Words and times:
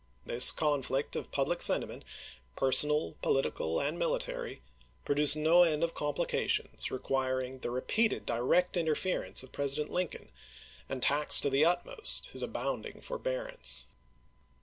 This 0.25 0.51
conflict 0.51 1.15
of 1.15 1.31
public 1.31 1.61
sentiment— 1.61 2.03
per 2.55 2.71
sonal, 2.71 3.13
political, 3.21 3.79
and 3.79 3.99
military— 3.99 4.63
produced 5.05 5.35
no 5.35 5.61
end 5.61 5.83
of 5.83 5.93
complications 5.93 6.89
requiring 6.89 7.59
the 7.59 7.69
repeated 7.69 8.25
direct 8.25 8.75
inter 8.75 8.95
ference 8.95 9.43
of 9.43 9.51
President 9.51 9.91
Lincoln, 9.91 10.31
and 10.89 11.03
taxed 11.03 11.43
to 11.43 11.51
the 11.51 11.65
utmost 11.65 12.31
his 12.31 12.41
abounding 12.41 12.99
forbearance. 12.99 13.85